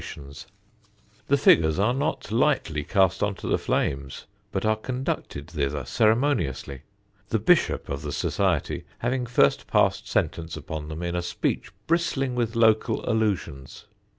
[Sidenote: 0.01 0.17
LEWES 0.19 0.27
ROUSERS] 0.29 0.45
The 1.27 1.37
figures 1.37 1.77
are 1.77 1.93
not 1.93 2.31
lightly 2.31 2.83
cast 2.83 3.21
upon 3.21 3.35
the 3.51 3.59
flames, 3.59 4.25
but 4.51 4.65
are 4.65 4.75
conducted 4.75 5.51
thither 5.51 5.85
ceremoniously, 5.85 6.81
the 7.29 7.37
"Bishop" 7.37 7.87
of 7.87 8.01
the 8.01 8.11
society 8.11 8.83
having 8.97 9.27
first 9.27 9.67
passed 9.67 10.07
sentence 10.09 10.57
upon 10.57 10.87
them 10.89 11.03
in 11.03 11.15
a 11.15 11.21
speech 11.21 11.71
bristling 11.85 12.33
with 12.33 12.55
local 12.55 13.07
allusions. 13.07 13.85